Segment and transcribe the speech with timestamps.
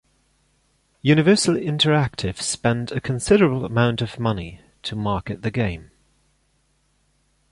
[1.03, 5.91] Universal Interactive spent a considerable amount of money to market the game.